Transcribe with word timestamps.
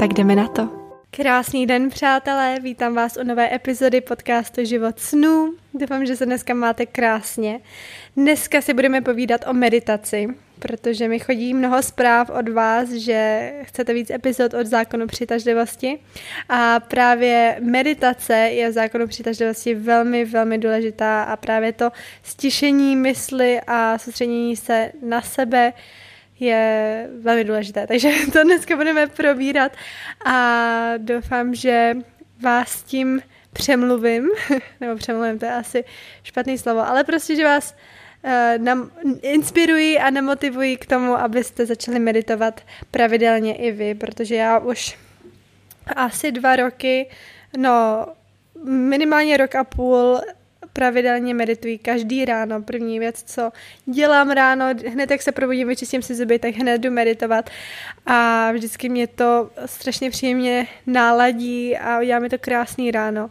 Tak 0.00 0.14
jdeme 0.14 0.36
na 0.36 0.48
to. 0.48 0.68
Krásný 1.10 1.66
den, 1.66 1.88
přátelé, 1.88 2.56
vítám 2.62 2.94
vás 2.94 3.16
u 3.16 3.24
nové 3.24 3.54
epizody 3.54 4.00
podcastu 4.00 4.64
Život 4.64 4.98
snů. 4.98 5.54
Doufám, 5.74 6.06
že 6.06 6.16
se 6.16 6.26
dneska 6.26 6.54
máte 6.54 6.86
krásně. 6.86 7.60
Dneska 8.16 8.60
si 8.60 8.74
budeme 8.74 9.00
povídat 9.00 9.40
o 9.46 9.52
meditaci, 9.52 10.28
protože 10.58 11.08
mi 11.08 11.18
chodí 11.18 11.54
mnoho 11.54 11.82
zpráv 11.82 12.30
od 12.30 12.48
vás, 12.48 12.90
že 12.90 13.52
chcete 13.62 13.94
víc 13.94 14.10
epizod 14.10 14.54
od 14.54 14.66
zákonu 14.66 15.06
přitažlivosti 15.06 15.98
a 16.48 16.80
právě 16.80 17.56
meditace 17.60 18.34
je 18.34 18.70
v 18.70 18.72
zákonu 18.72 19.06
přitažlivosti 19.06 19.74
velmi, 19.74 20.24
velmi 20.24 20.58
důležitá 20.58 21.22
a 21.22 21.36
právě 21.36 21.72
to 21.72 21.90
stišení 22.22 22.96
mysli 22.96 23.60
a 23.66 23.98
soustředění 23.98 24.56
se 24.56 24.92
na 25.02 25.22
sebe 25.22 25.72
je 26.40 27.08
velmi 27.20 27.44
důležité. 27.44 27.86
Takže 27.86 28.10
to 28.32 28.44
dneska 28.44 28.76
budeme 28.76 29.06
probírat 29.06 29.72
a 30.24 30.92
doufám, 30.98 31.54
že 31.54 31.96
vás 32.42 32.82
tím 32.82 33.22
přemluvím, 33.52 34.28
nebo 34.80 34.96
přemluvím, 34.96 35.38
to 35.38 35.44
je 35.44 35.52
asi 35.52 35.84
špatný 36.22 36.58
slovo, 36.58 36.80
ale 36.80 37.04
prostě, 37.04 37.36
že 37.36 37.44
vás 37.44 37.74
uh, 38.24 38.64
nam, 38.64 38.90
inspirují 39.22 39.98
a 39.98 40.10
nemotivují 40.10 40.76
k 40.76 40.86
tomu, 40.86 41.16
abyste 41.16 41.66
začali 41.66 41.98
meditovat 41.98 42.60
pravidelně 42.90 43.56
i 43.56 43.72
vy, 43.72 43.94
protože 43.94 44.34
já 44.34 44.58
už 44.58 44.98
asi 45.96 46.32
dva 46.32 46.56
roky, 46.56 47.10
no 47.56 48.06
minimálně 48.64 49.36
rok 49.36 49.54
a 49.54 49.64
půl 49.64 50.20
pravidelně 50.72 51.34
medituji 51.34 51.78
každý 51.78 52.24
ráno. 52.24 52.62
První 52.62 52.98
věc, 52.98 53.22
co 53.22 53.50
dělám 53.86 54.30
ráno, 54.30 54.66
hned 54.88 55.10
jak 55.10 55.22
se 55.22 55.32
probudím, 55.32 55.68
vyčistím 55.68 56.02
si 56.02 56.14
zuby, 56.14 56.38
tak 56.38 56.54
hned 56.54 56.80
jdu 56.80 56.90
meditovat 56.90 57.50
a 58.06 58.52
vždycky 58.52 58.88
mě 58.88 59.06
to 59.06 59.50
strašně 59.66 60.10
příjemně 60.10 60.66
náladí 60.86 61.76
a 61.76 62.00
udělá 62.00 62.18
mi 62.18 62.28
to 62.28 62.38
krásný 62.38 62.90
ráno 62.90 63.30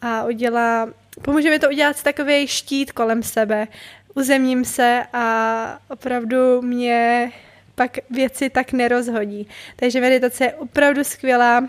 a 0.00 0.24
udělá, 0.24 0.88
pomůže 1.22 1.50
mi 1.50 1.58
to 1.58 1.68
udělat 1.68 2.02
takový 2.02 2.46
štít 2.46 2.92
kolem 2.92 3.22
sebe. 3.22 3.68
Uzemním 4.14 4.64
se 4.64 5.02
a 5.12 5.78
opravdu 5.88 6.62
mě 6.62 7.32
pak 7.74 7.98
věci 8.10 8.50
tak 8.50 8.72
nerozhodí. 8.72 9.48
Takže 9.76 10.00
meditace 10.00 10.44
je 10.44 10.54
opravdu 10.54 11.04
skvělá 11.04 11.68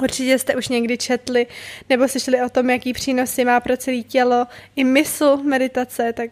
Určitě 0.00 0.38
jste 0.38 0.56
už 0.56 0.68
někdy 0.68 0.98
četli 0.98 1.46
nebo 1.88 2.08
slyšeli 2.08 2.42
o 2.42 2.48
tom, 2.48 2.70
jaký 2.70 2.92
přínosy 2.92 3.44
má 3.44 3.60
pro 3.60 3.76
celé 3.76 4.02
tělo 4.02 4.46
i 4.76 4.84
mysl 4.84 5.36
meditace, 5.36 6.12
tak 6.12 6.30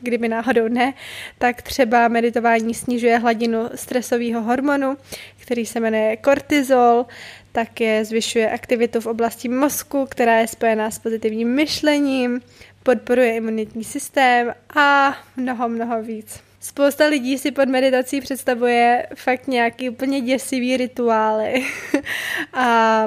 kdyby 0.00 0.28
náhodou 0.28 0.68
ne, 0.68 0.94
tak 1.38 1.62
třeba 1.62 2.08
meditování 2.08 2.74
snižuje 2.74 3.18
hladinu 3.18 3.68
stresového 3.74 4.42
hormonu, 4.42 4.96
který 5.36 5.66
se 5.66 5.80
jmenuje 5.80 6.16
kortizol, 6.16 7.06
také 7.52 8.04
zvyšuje 8.04 8.50
aktivitu 8.50 9.00
v 9.00 9.06
oblasti 9.06 9.48
mozku, 9.48 10.06
která 10.06 10.38
je 10.38 10.46
spojená 10.46 10.90
s 10.90 10.98
pozitivním 10.98 11.48
myšlením, 11.48 12.40
podporuje 12.82 13.34
imunitní 13.34 13.84
systém 13.84 14.54
a 14.76 15.16
mnoho, 15.36 15.68
mnoho 15.68 16.02
víc. 16.02 16.49
Spousta 16.62 17.06
lidí 17.06 17.38
si 17.38 17.50
pod 17.50 17.68
meditací 17.68 18.20
představuje 18.20 19.06
fakt 19.14 19.48
nějaký 19.48 19.90
úplně 19.90 20.20
děsivý 20.20 20.76
rituály. 20.76 21.64
a 22.52 23.06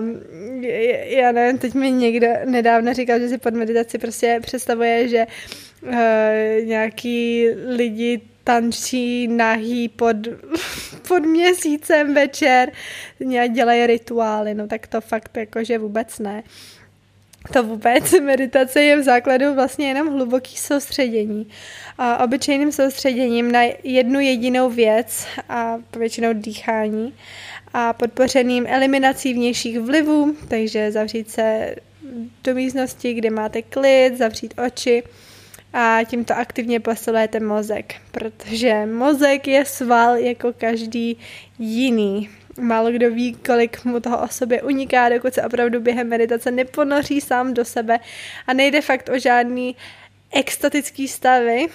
já 1.03 1.31
nevím, 1.31 1.57
teď 1.57 1.73
mi 1.73 1.91
někdo 1.91 2.27
nedávno 2.45 2.93
říkal, 2.93 3.19
že 3.19 3.29
si 3.29 3.37
pod 3.37 3.53
meditací 3.53 3.97
prostě 3.97 4.39
představuje, 4.41 5.07
že 5.07 5.27
uh, 5.81 5.89
nějaký 6.65 7.47
lidi 7.67 8.21
tančí 8.43 9.27
nahý 9.27 9.89
pod, 9.89 10.17
pod 11.07 11.19
měsícem 11.19 12.13
večer, 12.13 12.71
nějak 13.19 13.51
dělají 13.51 13.87
rituály, 13.87 14.53
no 14.53 14.67
tak 14.67 14.87
to 14.87 15.01
fakt 15.01 15.37
jakože 15.37 15.77
vůbec 15.77 16.19
ne. 16.19 16.43
To 17.51 17.63
vůbec, 17.63 18.11
meditace 18.21 18.83
je 18.83 18.97
v 18.97 19.03
základu 19.03 19.53
vlastně 19.53 19.87
jenom 19.87 20.07
hluboký 20.07 20.57
soustředění. 20.57 21.47
A 21.97 22.23
obyčejným 22.23 22.71
soustředěním 22.71 23.51
na 23.51 23.61
jednu 23.83 24.19
jedinou 24.19 24.69
věc 24.69 25.27
a 25.49 25.77
většinou 25.97 26.33
dýchání 26.33 27.13
a 27.73 27.93
podpořeným 27.93 28.65
eliminací 28.67 29.33
vnějších 29.33 29.79
vlivů, 29.79 30.35
takže 30.47 30.91
zavřít 30.91 31.29
se 31.29 31.75
do 32.43 32.55
místnosti, 32.55 33.13
kde 33.13 33.29
máte 33.29 33.61
klid, 33.61 34.17
zavřít 34.17 34.53
oči 34.65 35.03
a 35.73 35.99
tímto 36.03 36.37
aktivně 36.37 36.79
posilujete 36.79 37.39
mozek, 37.39 37.95
protože 38.11 38.85
mozek 38.85 39.47
je 39.47 39.65
sval 39.65 40.15
jako 40.15 40.53
každý 40.53 41.17
jiný. 41.59 42.29
Málo 42.61 42.91
kdo 42.91 43.11
ví, 43.11 43.33
kolik 43.33 43.85
mu 43.85 43.99
toho 43.99 44.21
o 44.21 44.27
sobě 44.27 44.61
uniká, 44.61 45.09
dokud 45.09 45.33
se 45.33 45.43
opravdu 45.43 45.79
během 45.79 46.09
meditace 46.09 46.51
neponoří 46.51 47.21
sám 47.21 47.53
do 47.53 47.65
sebe 47.65 47.99
a 48.47 48.53
nejde 48.53 48.81
fakt 48.81 49.09
o 49.09 49.19
žádný 49.19 49.75
extatický 50.31 51.07
stavy, 51.07 51.67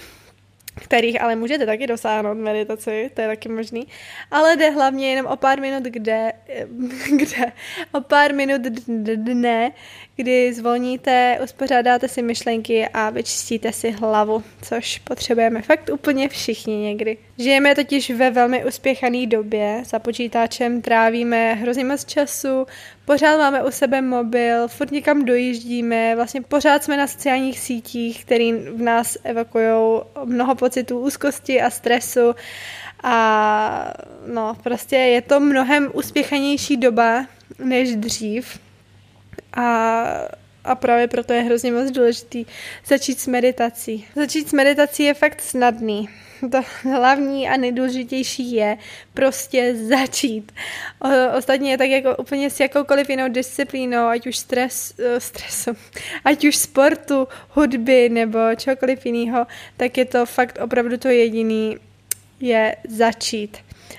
kterých 0.81 1.23
ale 1.23 1.37
můžete 1.37 1.67
taky 1.67 1.87
dosáhnout 1.87 2.35
meditaci, 2.35 3.11
to 3.15 3.21
je 3.21 3.29
taky 3.29 3.49
možný, 3.49 3.87
ale 4.31 4.57
jde 4.57 4.71
hlavně 4.71 5.11
jenom 5.11 5.27
o 5.27 5.37
pár 5.37 5.61
minut 5.61 5.83
kde, 5.85 6.33
kde 7.17 7.53
o 7.93 8.01
pár 8.01 8.35
minut 8.35 8.63
dne, 9.17 9.73
kdy 10.17 10.53
zvolníte, 10.55 11.39
uspořádáte 11.45 12.09
si 12.09 12.23
myšlenky 12.23 12.89
a 12.89 13.11
vyčistíte 13.11 13.73
si 13.73 13.91
hlavu, 13.91 14.43
což 14.63 14.99
potřebujeme 14.99 15.63
fakt 15.63 15.91
úplně 15.93 16.29
všichni 16.29 16.77
někdy. 16.77 17.19
Žijeme 17.39 17.75
totiž 17.75 18.11
ve 18.11 18.31
velmi 18.31 18.65
uspěchané 18.65 19.27
době, 19.27 19.83
za 19.85 19.99
počítačem 19.99 20.83
trávíme 20.83 21.55
hrozně 21.55 21.85
moc 21.85 22.05
času, 22.05 22.67
pořád 23.09 23.39
máme 23.39 23.63
u 23.63 23.71
sebe 23.71 24.03
mobil, 24.03 24.69
furt 24.69 24.91
někam 24.91 25.25
dojíždíme, 25.25 26.17
vlastně 26.17 26.43
pořád 26.43 26.85
jsme 26.85 26.97
na 26.97 27.07
sociálních 27.07 27.59
sítích, 27.59 28.25
který 28.25 28.53
v 28.53 28.81
nás 28.81 29.17
evakují 29.25 30.01
mnoho 30.25 30.55
pocitů 30.55 30.99
úzkosti 30.99 31.63
a 31.63 31.71
stresu 31.71 32.35
a 33.03 33.95
no, 34.27 34.57
prostě 34.63 34.97
je 34.97 35.23
to 35.23 35.41
mnohem 35.41 35.91
uspěchanější 35.95 36.77
doba 36.77 37.27
než 37.65 37.97
dřív 37.97 38.59
a, 39.53 40.03
a 40.65 40.75
právě 40.75 41.09
proto 41.09 41.33
je 41.33 41.43
hrozně 41.43 41.73
moc 41.73 41.91
důležitý 41.91 42.45
začít 42.87 43.21
s 43.21 43.27
meditací. 43.27 44.07
Začít 44.17 44.49
s 44.49 44.53
meditací 44.53 45.03
je 45.03 45.15
fakt 45.15 45.43
snadný. 45.43 46.09
To 46.51 46.61
hlavní 46.83 47.49
a 47.49 47.57
nejdůležitější 47.57 48.53
je 48.53 48.79
prostě 49.15 49.75
začít. 49.75 50.53
O, 51.01 51.39
ostatně 51.39 51.71
je 51.71 51.79
tak 51.79 51.89
jako 51.89 52.17
úplně 52.17 52.51
s 52.51 52.61
jakoukoliv 52.61 53.11
jinou 53.11 53.29
disciplínou, 53.29 54.07
ať 54.07 54.27
už 54.27 54.37
stres, 54.37 54.95
eh, 54.99 55.21
stresu, 55.21 55.71
ať 56.25 56.45
už 56.45 56.57
sportu, 56.57 57.29
hudby 57.49 58.09
nebo 58.09 58.39
čokoliv 58.57 59.07
jiného, 59.07 59.47
tak 59.77 59.99
je 59.99 60.05
to 60.05 60.27
fakt 60.27 60.59
opravdu 60.63 60.97
to 60.97 61.09
jediný, 61.09 61.77
je 62.41 62.77
začít. 62.89 63.59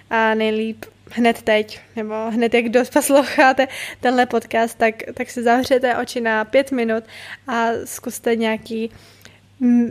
A 0.10 0.34
nejlíp 0.34 0.86
hned 1.12 1.42
teď, 1.42 1.80
nebo 1.96 2.14
hned 2.30 2.54
jak 2.54 2.70
dost 2.70 2.90
posloucháte 2.94 3.68
tenhle 4.02 4.26
podcast, 4.26 4.78
tak, 4.78 4.96
tak 5.14 5.30
si 5.30 5.44
zavřete 5.44 5.98
oči 5.98 6.22
na 6.22 6.46
pět 6.46 6.72
minut 6.72 7.04
a 7.48 7.68
zkuste 7.86 8.36
nějaký 8.36 8.92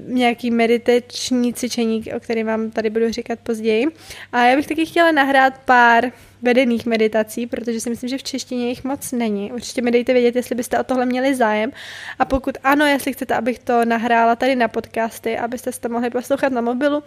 nějaký 0.07 0.51
meditační 0.51 1.55
cvičení, 1.55 2.05
o 2.17 2.21
kterém 2.21 2.47
vám 2.47 2.71
tady 2.71 2.91
budu 2.91 3.13
říkat 3.13 3.39
později. 3.39 3.87
A 4.33 4.45
já 4.45 4.57
bych 4.57 4.67
taky 4.67 4.87
chtěla 4.87 5.13
nahrát 5.13 5.59
pár 5.65 6.13
vedených 6.43 6.87
meditací, 6.87 7.47
protože 7.47 7.81
si 7.81 7.91
myslím, 7.91 8.11
že 8.11 8.19
v 8.19 8.23
češtině 8.23 8.69
jich 8.69 8.85
moc 8.85 9.13
není. 9.13 9.53
Určitě 9.53 9.83
mi 9.83 9.91
dejte 9.91 10.13
vědět, 10.13 10.37
jestli 10.37 10.55
byste 10.55 10.79
o 10.79 10.85
tohle 10.85 11.07
měli 11.07 11.35
zájem. 11.35 11.73
A 12.19 12.25
pokud 12.25 12.59
ano, 12.65 12.87
jestli 12.87 13.13
chcete, 13.13 13.35
abych 13.35 13.59
to 13.59 13.85
nahrála 13.85 14.37
tady 14.37 14.57
na 14.57 14.69
podcasty, 14.69 15.39
abyste 15.39 15.71
to 15.73 15.89
mohli 15.89 16.11
poslouchat 16.11 16.53
na 16.53 16.61
mobilu, 16.61 17.03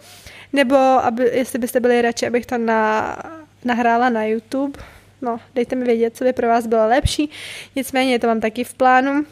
nebo 0.52 0.76
aby, 0.76 1.30
jestli 1.32 1.58
byste 1.58 1.80
byli 1.80 2.02
radši, 2.02 2.26
abych 2.26 2.46
to 2.46 2.58
na 2.58 3.16
nahrála 3.64 4.08
na 4.08 4.24
YouTube. 4.24 4.80
No, 5.22 5.40
dejte 5.54 5.76
mi 5.76 5.84
vědět, 5.84 6.16
co 6.16 6.24
by 6.24 6.32
pro 6.32 6.48
vás 6.48 6.66
bylo 6.66 6.88
lepší. 6.88 7.30
Nicméně 7.76 8.18
to 8.18 8.26
mám 8.26 8.40
taky 8.40 8.64
v 8.64 8.74
plánu. 8.74 9.24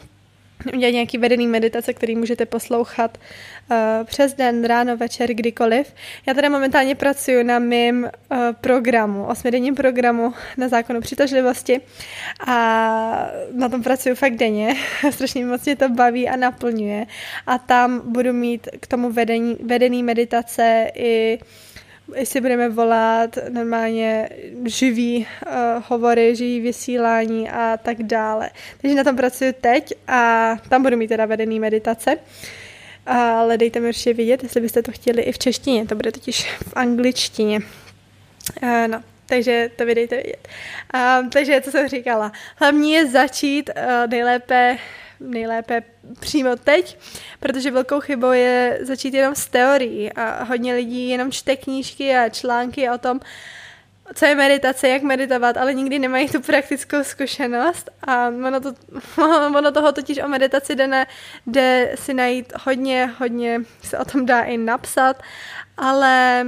Udělat 0.73 0.91
nějaký 0.91 1.17
vedený 1.17 1.47
meditace, 1.47 1.93
který 1.93 2.15
můžete 2.15 2.45
poslouchat 2.45 3.17
uh, 3.17 3.77
přes 4.05 4.33
den, 4.33 4.65
ráno, 4.65 4.97
večer, 4.97 5.33
kdykoliv. 5.33 5.93
Já 6.25 6.33
teda 6.33 6.49
momentálně 6.49 6.95
pracuji 6.95 7.43
na 7.43 7.59
mém 7.59 8.03
uh, 8.03 8.37
programu, 8.61 9.25
osmidenním 9.25 9.75
programu 9.75 10.33
na 10.57 10.67
zákonu 10.67 11.01
přitažlivosti 11.01 11.81
a 12.47 12.55
na 13.53 13.69
tom 13.69 13.83
pracuji 13.83 14.15
fakt 14.15 14.35
denně. 14.35 14.75
Strašně 15.09 15.45
moc 15.45 15.65
mě 15.65 15.75
to 15.75 15.89
baví 15.89 16.29
a 16.29 16.35
naplňuje. 16.35 17.05
A 17.47 17.57
tam 17.57 18.01
budu 18.05 18.33
mít 18.33 18.67
k 18.79 18.87
tomu 18.87 19.11
vedení, 19.11 19.57
vedený 19.63 20.03
meditace 20.03 20.91
i 20.95 21.39
jestli 22.15 22.41
budeme 22.41 22.69
volat 22.69 23.37
normálně 23.49 24.29
živý 24.65 25.17
uh, 25.17 25.53
hovory, 25.87 26.35
živý 26.35 26.59
vysílání 26.59 27.49
a 27.49 27.77
tak 27.83 28.03
dále. 28.03 28.49
Takže 28.81 28.95
na 28.95 29.03
tom 29.03 29.15
pracuji 29.15 29.53
teď 29.53 29.93
a 30.07 30.55
tam 30.69 30.83
budu 30.83 30.97
mít 30.97 31.07
teda 31.07 31.25
vedený 31.25 31.59
meditace. 31.59 32.17
Ale 33.05 33.57
dejte 33.57 33.79
mi 33.79 33.87
určitě 33.87 34.13
vidět, 34.13 34.43
jestli 34.43 34.61
byste 34.61 34.83
to 34.83 34.91
chtěli 34.91 35.21
i 35.21 35.31
v 35.31 35.37
češtině, 35.39 35.85
to 35.85 35.95
bude 35.95 36.11
totiž 36.11 36.51
v 36.67 36.73
angličtině. 36.75 37.59
Uh, 38.63 38.87
no, 38.87 39.03
takže 39.25 39.69
to 39.75 39.85
vydejte 39.85 40.15
vidět. 40.15 40.47
Um, 41.19 41.29
takže, 41.29 41.61
co 41.61 41.71
jsem 41.71 41.87
říkala, 41.87 42.31
hlavní 42.55 42.91
je 42.91 43.07
začít 43.07 43.69
uh, 43.69 44.09
nejlépe 44.09 44.77
nejlépe 45.21 45.83
přímo 46.19 46.55
teď, 46.55 46.97
protože 47.39 47.71
velkou 47.71 47.99
chybou 47.99 48.31
je 48.31 48.79
začít 48.81 49.13
jenom 49.13 49.35
s 49.35 49.47
teorií 49.47 50.13
a 50.13 50.43
hodně 50.43 50.73
lidí 50.73 51.09
jenom 51.09 51.31
čte 51.31 51.55
knížky 51.55 52.15
a 52.15 52.29
články 52.29 52.89
o 52.89 52.97
tom, 52.97 53.19
co 54.13 54.25
je 54.25 54.35
meditace, 54.35 54.89
jak 54.89 55.01
meditovat, 55.01 55.57
ale 55.57 55.73
nikdy 55.73 55.99
nemají 55.99 56.29
tu 56.29 56.41
praktickou 56.41 57.03
zkušenost 57.03 57.89
a 58.07 58.27
ono, 58.27 58.59
to, 58.59 58.73
ono 59.57 59.71
toho 59.71 59.91
totiž 59.91 60.17
o 60.17 60.27
meditaci 60.27 60.75
jde, 60.75 60.87
ne, 60.87 61.07
jde 61.47 61.95
si 61.95 62.13
najít 62.13 62.53
hodně, 62.63 63.13
hodně 63.17 63.61
se 63.83 63.97
o 63.97 64.05
tom 64.05 64.25
dá 64.25 64.41
i 64.41 64.57
napsat, 64.57 65.23
ale 65.77 66.45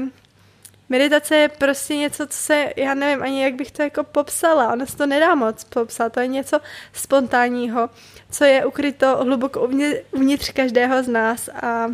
Meditace 0.93 1.35
je 1.35 1.49
prostě 1.49 1.95
něco, 1.95 2.27
co 2.27 2.37
se, 2.37 2.73
já 2.75 2.93
nevím 2.93 3.23
ani, 3.23 3.43
jak 3.43 3.53
bych 3.53 3.71
to 3.71 3.81
jako 3.81 4.03
popsala, 4.03 4.73
ono 4.73 4.85
se 4.87 4.97
to 4.97 5.05
nedá 5.05 5.35
moc 5.35 5.63
popsat, 5.63 6.13
to 6.13 6.19
je 6.19 6.27
něco 6.27 6.59
spontánního, 6.93 7.89
co 8.31 8.45
je 8.45 8.65
ukryto 8.65 9.17
hluboko 9.23 9.69
uvnitř 10.11 10.51
každého 10.51 11.03
z 11.03 11.07
nás 11.07 11.49
a 11.49 11.87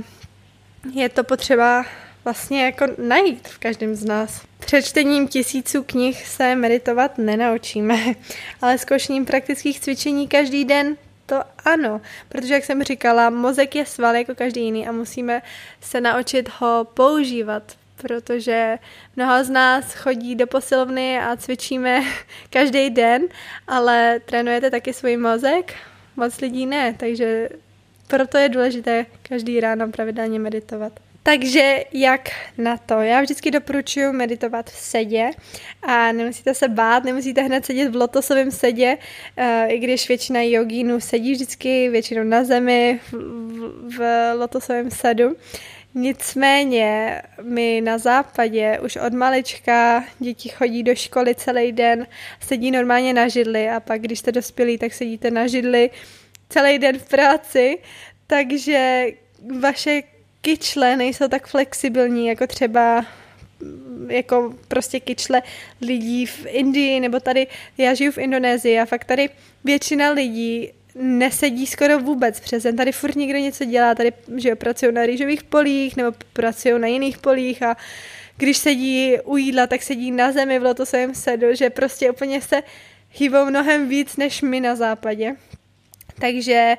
je 0.94 1.10
to 1.10 1.24
potřeba 1.24 1.86
vlastně 2.24 2.66
jako 2.66 2.86
najít 2.98 3.48
v 3.48 3.58
každém 3.58 3.96
z 3.96 4.06
nás. 4.06 4.42
Přečtením 4.60 5.28
tisíců 5.28 5.84
knih 5.84 6.28
se 6.28 6.56
meditovat 6.56 7.18
nenaučíme, 7.18 7.98
ale 8.62 8.78
zkoušením 8.78 9.26
praktických 9.26 9.80
cvičení 9.80 10.28
každý 10.28 10.66
den 10.66 10.98
to 11.26 11.44
ano, 11.66 12.02
protože 12.30 12.54
jak 12.54 12.66
jsem 12.66 12.84
říkala, 12.84 13.30
mozek 13.30 13.76
je 13.76 13.86
sval 13.86 14.16
jako 14.16 14.36
každý 14.36 14.62
jiný 14.62 14.88
a 14.88 14.92
musíme 14.92 15.42
se 15.82 16.02
naučit 16.02 16.50
ho 16.60 16.88
používat 16.94 17.64
protože 18.02 18.78
mnoho 19.16 19.44
z 19.44 19.50
nás 19.50 19.94
chodí 19.94 20.36
do 20.36 20.48
posilovny 20.48 21.20
a 21.20 21.36
cvičíme 21.36 22.04
každý 22.50 22.90
den, 22.90 23.22
ale 23.68 24.20
trénujete 24.26 24.72
taky 24.72 24.94
svůj 24.94 25.18
mozek, 25.18 25.74
moc 26.16 26.42
lidí 26.42 26.66
ne, 26.66 26.94
takže 26.94 27.50
proto 28.08 28.38
je 28.38 28.50
důležité 28.50 29.06
každý 29.30 29.60
ráno 29.60 29.92
pravidelně 29.92 30.40
meditovat. 30.40 30.94
Takže 31.24 31.84
jak 31.94 32.30
na 32.58 32.78
to? 32.78 32.94
Já 32.94 33.22
vždycky 33.22 33.52
doporučuji 33.52 34.12
meditovat 34.12 34.70
v 34.70 34.76
sedě 34.76 35.32
a 35.82 36.12
nemusíte 36.12 36.54
se 36.54 36.68
bát, 36.68 37.04
nemusíte 37.04 37.42
hned 37.42 37.66
sedět 37.66 37.90
v 37.90 37.96
lotosovém 37.96 38.52
sedě, 38.52 38.98
eh, 39.38 39.68
i 39.68 39.80
když 39.80 40.08
většina 40.08 40.42
jogínů 40.42 41.00
sedí 41.00 41.32
vždycky 41.32 41.90
většinou 41.90 42.24
na 42.24 42.44
zemi 42.44 43.00
v, 43.12 43.14
v, 43.14 43.98
v 43.98 44.34
lotosovém 44.34 44.92
sedu. 44.92 45.36
Nicméně 45.94 47.22
my 47.42 47.82
na 47.82 47.98
západě 47.98 48.80
už 48.80 48.96
od 48.96 49.14
malička 49.14 50.04
děti 50.20 50.50
chodí 50.50 50.84
do 50.84 50.96
školy 50.96 51.36
celý 51.36 51.72
den, 51.72 52.08
sedí 52.40 52.72
normálně 52.72 53.14
na 53.14 53.28
židli 53.28 53.70
a 53.70 53.80
pak, 53.80 54.02
když 54.02 54.20
jste 54.20 54.32
dospělí, 54.32 54.78
tak 54.78 54.94
sedíte 54.94 55.32
na 55.32 55.48
židli 55.48 55.90
celý 56.50 56.80
den 56.80 57.00
v 57.00 57.10
práci, 57.10 57.78
takže 58.28 59.06
vaše 59.60 60.02
kyčle 60.42 60.98
nejsou 60.98 61.28
tak 61.28 61.48
flexibilní 61.48 62.28
jako 62.28 62.48
třeba 62.48 63.06
jako 64.08 64.54
prostě 64.68 65.00
kyčle 65.00 65.42
lidí 65.82 66.26
v 66.26 66.46
Indii 66.46 67.00
nebo 67.00 67.20
tady, 67.20 67.48
já 67.78 67.94
žiju 67.94 68.12
v 68.12 68.18
Indonésii 68.18 68.80
a 68.80 68.86
fakt 68.86 69.06
tady 69.06 69.30
většina 69.64 70.12
lidí 70.12 70.72
nesedí 71.00 71.68
skoro 71.68 72.00
vůbec 72.00 72.40
přes 72.40 72.64
den. 72.64 72.76
Tady 72.76 72.92
furt 72.92 73.16
někdo 73.16 73.40
něco 73.40 73.66
dělá, 73.66 73.96
tady 73.96 74.14
že 74.38 74.56
pracují 74.56 74.92
na 74.92 75.06
rýžových 75.06 75.44
polích 75.44 75.98
nebo 75.98 76.18
pracují 76.34 76.80
na 76.80 76.88
jiných 76.88 77.18
polích 77.18 77.64
a 77.64 77.78
když 78.38 78.58
sedí 78.58 79.18
u 79.24 79.38
jídla, 79.38 79.68
tak 79.68 79.84
sedí 79.84 80.12
na 80.12 80.32
zemi 80.32 80.60
v 80.60 80.64
lotosovém 80.64 81.16
sedu, 81.16 81.48
že 81.56 81.70
prostě 81.70 82.12
úplně 82.12 82.42
se 82.42 82.64
hýbou 83.12 83.46
mnohem 83.46 83.90
víc 83.90 84.18
než 84.18 84.42
my 84.42 84.60
na 84.60 84.76
západě. 84.76 85.36
Takže 86.20 86.76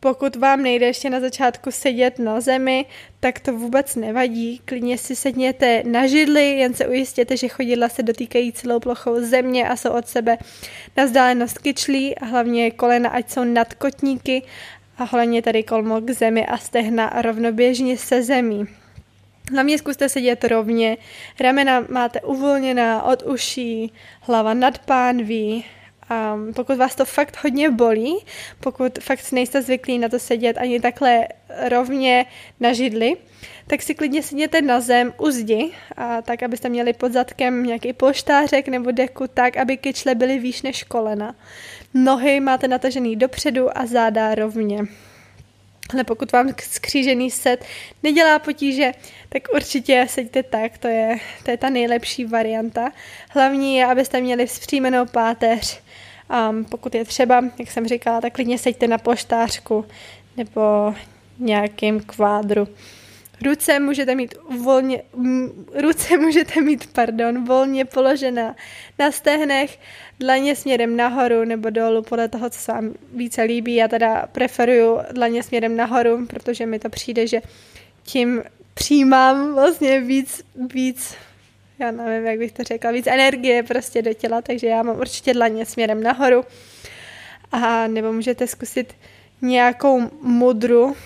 pokud 0.00 0.36
vám 0.36 0.62
nejde 0.62 0.86
ještě 0.86 1.10
na 1.10 1.20
začátku 1.20 1.70
sedět 1.70 2.18
na 2.18 2.40
zemi, 2.40 2.86
tak 3.20 3.40
to 3.40 3.52
vůbec 3.52 3.96
nevadí. 3.96 4.60
Klidně 4.64 4.98
si 4.98 5.16
sedněte 5.16 5.82
na 5.86 6.06
židli, 6.06 6.50
jen 6.50 6.74
se 6.74 6.88
ujistěte, 6.88 7.36
že 7.36 7.48
chodidla 7.48 7.88
se 7.88 8.02
dotýkají 8.02 8.52
celou 8.52 8.80
plochou 8.80 9.20
země 9.20 9.68
a 9.68 9.76
jsou 9.76 9.90
od 9.90 10.08
sebe 10.08 10.38
na 10.96 11.04
vzdálenost 11.04 11.58
kyčlí 11.58 12.18
a 12.18 12.24
hlavně 12.24 12.70
kolena, 12.70 13.10
ať 13.10 13.30
jsou 13.30 13.44
nad 13.44 13.74
kotníky 13.74 14.42
a 14.98 15.04
hlavně 15.04 15.42
tady 15.42 15.62
kolmo 15.62 16.00
k 16.00 16.10
zemi 16.10 16.46
a 16.46 16.58
stehna 16.58 17.12
rovnoběžně 17.22 17.96
se 17.96 18.22
zemí. 18.22 18.64
Hlavně 19.52 19.78
zkuste 19.78 20.08
sedět 20.08 20.44
rovně, 20.44 20.96
ramena 21.40 21.84
máte 21.88 22.20
uvolněná 22.20 23.02
od 23.02 23.22
uší, 23.22 23.92
hlava 24.20 24.54
nad 24.54 24.78
pánví, 24.78 25.64
a 26.08 26.36
pokud 26.54 26.76
vás 26.76 26.94
to 26.94 27.04
fakt 27.04 27.44
hodně 27.44 27.70
bolí, 27.70 28.16
pokud 28.60 28.98
fakt 28.98 29.32
nejste 29.32 29.62
zvyklí 29.62 29.98
na 29.98 30.08
to 30.08 30.18
sedět 30.18 30.58
ani 30.58 30.80
takhle 30.80 31.28
rovně 31.68 32.26
na 32.60 32.72
židli, 32.72 33.16
tak 33.66 33.82
si 33.82 33.94
klidně 33.94 34.22
sedněte 34.22 34.62
na 34.62 34.80
zem 34.80 35.12
u 35.18 35.30
zdi, 35.30 35.70
a 35.96 36.22
tak, 36.22 36.42
abyste 36.42 36.68
měli 36.68 36.92
pod 36.92 37.12
zadkem 37.12 37.62
nějaký 37.62 37.92
polštářek 37.92 38.68
nebo 38.68 38.90
deku, 38.90 39.26
tak, 39.34 39.56
aby 39.56 39.76
kyčle 39.76 40.14
byly 40.14 40.38
výš 40.38 40.62
než 40.62 40.82
kolena. 40.82 41.34
Nohy 41.94 42.40
máte 42.40 42.68
natažený 42.68 43.16
dopředu 43.16 43.78
a 43.78 43.86
záda 43.86 44.34
rovně. 44.34 44.80
Ale 45.92 46.04
pokud 46.04 46.32
vám 46.32 46.54
skřížený 46.60 47.30
set 47.30 47.64
nedělá 48.02 48.38
potíže, 48.38 48.92
tak 49.28 49.42
určitě 49.54 50.06
seďte 50.08 50.42
tak, 50.42 50.78
to 50.78 50.88
je, 50.88 51.16
to 51.44 51.50
je 51.50 51.56
ta 51.56 51.70
nejlepší 51.70 52.24
varianta. 52.24 52.92
Hlavní 53.30 53.76
je, 53.76 53.86
abyste 53.86 54.20
měli 54.20 54.46
vzpřímenou 54.46 55.06
páteř. 55.06 55.80
Um, 56.50 56.64
pokud 56.64 56.94
je 56.94 57.04
třeba, 57.04 57.44
jak 57.58 57.70
jsem 57.70 57.88
říkala, 57.88 58.20
tak 58.20 58.32
klidně 58.32 58.58
seďte 58.58 58.86
na 58.86 58.98
poštářku 58.98 59.84
nebo 60.36 60.94
nějakým 61.38 62.00
kvádru. 62.00 62.68
Ruce 63.44 63.80
můžete 63.80 64.14
mít 64.14 64.34
volně, 64.64 65.02
ruce 65.74 66.16
můžete 66.20 66.60
mít, 66.60 66.92
pardon, 66.92 67.44
volně 67.44 67.84
položená 67.84 68.56
na 68.98 69.10
stehnech, 69.10 69.78
dlaně 70.20 70.56
směrem 70.56 70.96
nahoru 70.96 71.44
nebo 71.44 71.70
dolů, 71.70 72.02
podle 72.02 72.28
toho, 72.28 72.50
co 72.50 72.58
se 72.58 72.72
vám 72.72 72.94
více 73.12 73.42
líbí. 73.42 73.74
Já 73.74 73.88
teda 73.88 74.26
preferuju 74.32 74.98
dlaně 75.12 75.42
směrem 75.42 75.76
nahoru, 75.76 76.26
protože 76.26 76.66
mi 76.66 76.78
to 76.78 76.88
přijde, 76.88 77.26
že 77.26 77.40
tím 78.02 78.42
přijímám 78.74 79.54
vlastně 79.54 80.00
víc, 80.00 80.42
víc 80.72 81.14
já 81.78 81.90
nevím, 81.90 82.26
jak 82.26 82.38
bych 82.38 82.52
to 82.52 82.64
řekla, 82.64 82.90
víc 82.90 83.06
energie 83.06 83.62
prostě 83.62 84.02
do 84.02 84.14
těla, 84.14 84.42
takže 84.42 84.66
já 84.66 84.82
mám 84.82 84.98
určitě 84.98 85.34
dlaně 85.34 85.66
směrem 85.66 86.02
nahoru. 86.02 86.44
A 87.52 87.86
nebo 87.86 88.12
můžete 88.12 88.46
zkusit 88.46 88.94
nějakou 89.42 90.10
mudru, 90.22 90.96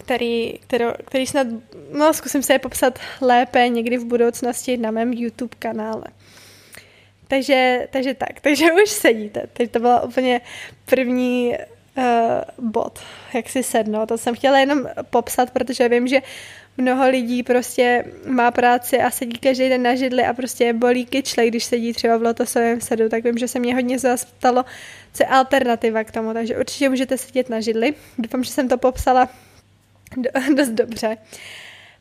který, 0.00 0.58
kterou, 0.58 0.92
který 1.04 1.26
snad, 1.26 1.46
no 1.92 2.12
zkusím 2.12 2.42
se 2.42 2.52
je 2.52 2.58
popsat 2.58 2.98
lépe 3.20 3.68
někdy 3.68 3.98
v 3.98 4.04
budoucnosti 4.04 4.76
na 4.76 4.90
mém 4.90 5.12
YouTube 5.12 5.56
kanále. 5.58 6.04
Takže, 7.28 7.88
takže 7.90 8.14
tak, 8.14 8.30
takže 8.40 8.72
už 8.72 8.90
sedíte. 8.90 9.42
Takže 9.52 9.70
to 9.70 9.78
byla 9.78 10.02
úplně 10.02 10.40
první 10.84 11.56
uh, 11.96 12.70
bod, 12.70 12.98
jak 13.34 13.48
si 13.48 13.62
sednout. 13.62 14.06
To 14.06 14.18
jsem 14.18 14.34
chtěla 14.34 14.58
jenom 14.58 14.86
popsat, 15.10 15.50
protože 15.50 15.88
vím, 15.88 16.08
že 16.08 16.22
mnoho 16.80 17.10
lidí 17.10 17.42
prostě 17.42 18.04
má 18.26 18.50
práci 18.50 18.98
a 18.98 19.10
sedí 19.10 19.38
každý 19.38 19.68
den 19.68 19.82
na 19.82 19.94
židli 19.94 20.24
a 20.24 20.34
prostě 20.34 20.72
bolí 20.72 21.06
kyčle, 21.06 21.46
když 21.46 21.64
sedí 21.64 21.92
třeba 21.92 22.16
v 22.16 22.22
lotosovém 22.22 22.80
sedu, 22.80 23.08
tak 23.08 23.24
vím, 23.24 23.38
že 23.38 23.48
se 23.48 23.58
mě 23.58 23.74
hodně 23.74 23.98
zastalo, 23.98 24.64
co 25.14 25.22
je 25.22 25.26
alternativa 25.26 26.04
k 26.04 26.10
tomu, 26.10 26.32
takže 26.32 26.56
určitě 26.56 26.88
můžete 26.88 27.18
sedět 27.18 27.50
na 27.50 27.60
židli. 27.60 27.94
Doufám, 28.18 28.44
že 28.44 28.50
jsem 28.50 28.68
to 28.68 28.78
popsala 28.78 29.28
dost 30.56 30.70
dobře. 30.70 31.16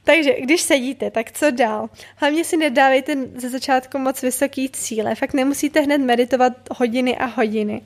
Takže 0.04 0.34
když 0.42 0.62
sedíte, 0.62 1.12
tak 1.12 1.32
co 1.32 1.52
dál? 1.52 1.90
Hlavně 2.16 2.44
si 2.44 2.58
nedávejte 2.58 3.16
ze 3.36 3.50
začátku 3.50 3.98
moc 3.98 4.22
vysoký 4.22 4.70
cíle, 4.70 5.16
fakt 5.16 5.34
nemusíte 5.34 5.82
hned 5.82 5.98
meditovat 5.98 6.54
hodiny 6.72 7.18
a 7.18 7.26
hodiny. 7.26 7.82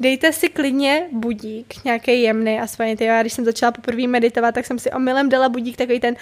Dejte 0.00 0.32
si 0.32 0.48
klidně 0.48 1.08
budík, 1.12 1.84
nějaký 1.84 2.22
jemný 2.22 2.60
a 2.60 2.66
svojně. 2.66 2.96
Já 3.00 3.20
když 3.20 3.32
jsem 3.32 3.44
začala 3.44 3.72
poprvé 3.72 4.06
meditovat, 4.06 4.54
tak 4.54 4.66
jsem 4.66 4.78
si 4.78 4.90
omylem 4.90 5.28
dala 5.28 5.48
budík 5.48 5.76
takový 5.76 6.00
ten 6.00 6.16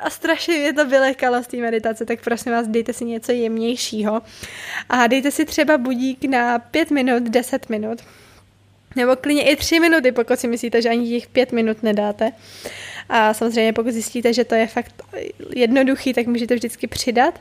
a 0.00 0.10
strašně 0.10 0.58
mě 0.58 0.72
to 0.72 0.86
vylekalo 0.86 1.42
z 1.42 1.46
té 1.46 1.56
meditace, 1.56 2.06
tak 2.06 2.24
prosím 2.24 2.52
vás, 2.52 2.68
dejte 2.68 2.92
si 2.92 3.04
něco 3.04 3.32
jemnějšího 3.32 4.22
a 4.88 5.06
dejte 5.06 5.30
si 5.30 5.44
třeba 5.44 5.78
budík 5.78 6.24
na 6.24 6.58
5 6.58 6.90
minut, 6.90 7.22
10 7.22 7.68
minut. 7.68 7.98
Nebo 8.96 9.16
klidně 9.16 9.50
i 9.50 9.56
tři 9.56 9.80
minuty, 9.80 10.12
pokud 10.12 10.38
si 10.38 10.48
myslíte, 10.48 10.82
že 10.82 10.88
ani 10.88 11.08
těch 11.08 11.28
pět 11.28 11.52
minut 11.52 11.82
nedáte. 11.82 12.32
A 13.08 13.34
samozřejmě 13.34 13.72
pokud 13.72 13.92
zjistíte, 13.92 14.32
že 14.32 14.44
to 14.44 14.54
je 14.54 14.66
fakt 14.66 15.02
jednoduchý, 15.54 16.14
tak 16.14 16.26
můžete 16.26 16.54
vždycky 16.54 16.86
přidat. 16.86 17.40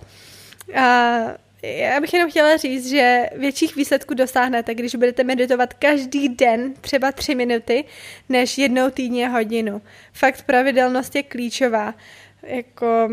A 0.76 1.20
já 1.64 2.02
bych 2.02 2.14
jenom 2.14 2.30
chtěla 2.30 2.58
říct, 2.58 2.90
že 2.90 3.26
větších 3.36 3.76
výsledků 3.76 4.14
dosáhnete, 4.14 4.76
když 4.76 4.96
budete 4.96 5.24
meditovat 5.24 5.74
každý 5.74 6.30
den 6.30 6.74
třeba 6.82 7.12
tři 7.12 7.36
minuty, 7.36 7.84
než 8.30 8.58
jednou 8.58 8.90
týdně 8.90 9.30
hodinu. 9.30 9.82
Fakt 10.14 10.44
pravidelnost 10.44 11.16
je 11.16 11.24
klíčová. 11.24 11.94
Jako 12.44 13.10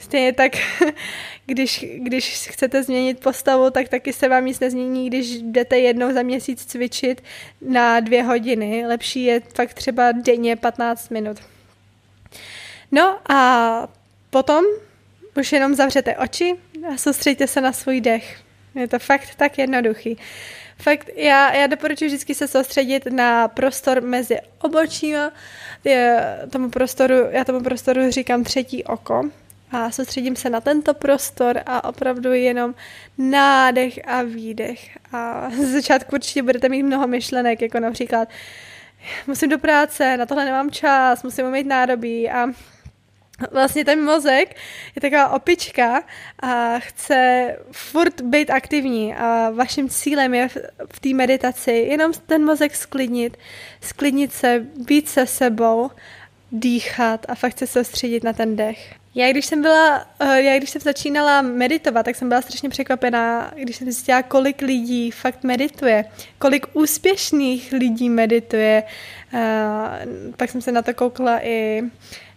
Stejně 0.00 0.32
tak, 0.32 0.52
když, 1.46 1.84
když 1.96 2.48
chcete 2.50 2.82
změnit 2.82 3.20
postavu, 3.20 3.70
tak 3.70 3.88
taky 3.88 4.12
se 4.12 4.28
vám 4.28 4.44
nic 4.44 4.60
nezmění, 4.60 5.06
když 5.06 5.42
jdete 5.42 5.78
jednou 5.78 6.12
za 6.12 6.22
měsíc 6.22 6.64
cvičit 6.64 7.22
na 7.60 8.00
dvě 8.00 8.22
hodiny. 8.22 8.86
Lepší 8.86 9.24
je 9.24 9.40
fakt 9.54 9.74
třeba 9.74 10.12
denně 10.12 10.56
15 10.56 11.10
minut. 11.10 11.38
No 12.92 13.18
a 13.32 13.88
potom 14.30 14.64
už 15.36 15.52
jenom 15.52 15.74
zavřete 15.74 16.16
oči 16.16 16.56
a 16.94 16.96
soustředíte 16.96 17.46
se 17.46 17.60
na 17.60 17.72
svůj 17.72 18.00
dech. 18.00 18.40
Je 18.74 18.88
to 18.88 18.98
fakt 18.98 19.34
tak 19.36 19.58
jednoduchý. 19.58 20.18
Fakt, 20.82 21.10
já, 21.16 21.54
já 21.54 21.66
doporučuji 21.66 22.06
vždycky 22.06 22.34
se 22.34 22.48
soustředit 22.48 23.06
na 23.06 23.48
prostor 23.48 24.02
mezi 24.02 24.38
obočíma. 24.60 25.32
Je, 25.84 26.38
tomu 26.50 26.70
prostoru, 26.70 27.14
já 27.30 27.44
tomu 27.44 27.60
prostoru 27.60 28.10
říkám 28.10 28.44
třetí 28.44 28.84
oko, 28.84 29.30
a 29.72 29.90
soustředím 29.90 30.36
se 30.36 30.50
na 30.50 30.60
tento 30.60 30.94
prostor 30.94 31.60
a 31.66 31.84
opravdu 31.84 32.32
jenom 32.32 32.74
nádech 33.18 34.00
a 34.06 34.22
výdech. 34.22 34.98
A 35.12 35.50
z 35.50 35.72
začátku 35.72 36.12
určitě 36.16 36.42
budete 36.42 36.68
mít 36.68 36.82
mnoho 36.82 37.06
myšlenek, 37.06 37.62
jako 37.62 37.80
například 37.80 38.28
musím 39.26 39.48
do 39.48 39.58
práce, 39.58 40.16
na 40.16 40.26
tohle 40.26 40.44
nemám 40.44 40.70
čas, 40.70 41.22
musím 41.22 41.46
umýt 41.46 41.66
nádobí 41.66 42.30
a 42.30 42.46
vlastně 43.50 43.84
ten 43.84 44.04
mozek 44.04 44.56
je 44.94 45.00
taková 45.00 45.28
opička 45.28 46.02
a 46.42 46.78
chce 46.78 47.56
furt 47.72 48.20
být 48.20 48.50
aktivní 48.50 49.14
a 49.14 49.50
vaším 49.50 49.88
cílem 49.88 50.34
je 50.34 50.48
v 50.92 51.00
té 51.00 51.08
meditaci 51.08 51.72
jenom 51.72 52.12
ten 52.26 52.44
mozek 52.44 52.76
sklidnit, 52.76 53.36
sklidnit 53.80 54.32
se, 54.32 54.66
být 54.76 55.08
se 55.08 55.26
sebou, 55.26 55.90
dýchat 56.52 57.26
a 57.28 57.34
fakt 57.34 57.58
se 57.58 57.66
soustředit 57.66 58.24
na 58.24 58.32
ten 58.32 58.56
dech. 58.56 58.94
Já 59.14 59.30
když 59.30 59.46
jsem 59.46 59.62
byla, 59.62 60.06
eh, 60.20 60.42
já 60.42 60.56
když 60.58 60.70
jsem 60.70 60.80
začínala 60.80 61.42
meditovat, 61.42 62.04
tak 62.04 62.16
jsem 62.16 62.28
byla 62.28 62.42
strašně 62.42 62.68
překvapená, 62.68 63.52
když 63.56 63.76
jsem 63.76 63.84
zjistila, 63.84 64.22
kolik 64.22 64.62
lidí 64.62 65.10
fakt 65.10 65.44
medituje, 65.44 66.04
kolik 66.38 66.66
úspěšných 66.72 67.72
lidí 67.72 68.10
medituje. 68.10 68.82
Eh, 69.34 70.06
pak 70.36 70.50
jsem 70.50 70.60
se 70.60 70.72
na 70.72 70.82
to 70.82 70.94
koukla 70.94 71.46
i 71.46 71.82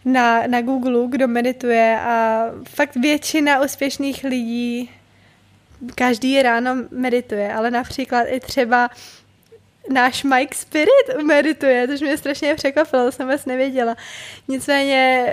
na, 0.06 0.48
na 0.48 0.62
Google, 0.62 1.08
kdo 1.10 1.28
medituje 1.28 2.00
a 2.00 2.46
fakt 2.70 2.96
většina 2.96 3.62
úspěšných 3.62 4.24
lidí 4.24 4.90
každý 5.96 6.42
ráno 6.42 6.76
medituje, 6.92 7.54
ale 7.54 7.72
například 7.72 8.24
i 8.24 8.40
třeba 8.40 8.90
náš 9.90 10.24
Mike 10.24 10.56
Spirit 10.56 11.24
medituje, 11.26 11.88
což 11.88 12.02
mě 12.02 12.18
strašně 12.18 12.56
překvapilo, 12.56 13.06
to 13.06 13.12
jsem 13.12 13.28
vůbec 13.28 13.46
nevěděla. 13.46 13.96
Nicméně 14.48 15.28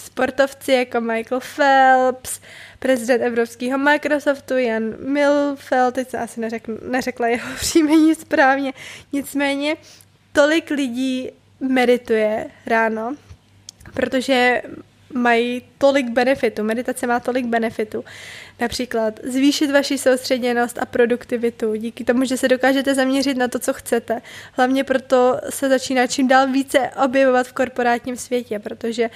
sportovci 0.00 0.72
jako 0.72 1.00
Michael 1.00 1.40
Phelps, 1.56 2.40
prezident 2.78 3.22
evropského 3.22 3.78
Microsoftu 3.78 4.56
Jan 4.56 4.94
Milfeld, 4.98 5.94
teď 5.94 6.10
se 6.10 6.18
asi 6.18 6.40
neřekl, 6.40 6.78
neřekla 6.88 7.28
jeho 7.28 7.48
příjmení 7.60 8.14
správně, 8.14 8.72
nicméně 9.12 9.76
tolik 10.32 10.70
lidí 10.70 11.30
medituje 11.60 12.50
ráno, 12.66 13.16
protože 13.94 14.62
mají 15.12 15.62
tolik 15.78 16.08
benefitu, 16.08 16.64
meditace 16.64 17.06
má 17.06 17.20
tolik 17.20 17.46
benefitu. 17.46 18.04
Například 18.60 19.20
zvýšit 19.22 19.70
vaši 19.70 19.98
soustředěnost 19.98 20.78
a 20.78 20.86
produktivitu 20.86 21.74
díky 21.74 22.04
tomu, 22.04 22.24
že 22.24 22.36
se 22.36 22.48
dokážete 22.48 22.94
zaměřit 22.94 23.36
na 23.36 23.48
to, 23.48 23.58
co 23.58 23.72
chcete. 23.72 24.22
Hlavně 24.52 24.84
proto 24.84 25.40
se 25.50 25.68
začíná 25.68 26.06
čím 26.06 26.28
dál 26.28 26.48
více 26.48 26.90
objevovat 27.04 27.46
v 27.46 27.52
korporátním 27.52 28.16
světě, 28.16 28.58
protože 28.58 29.10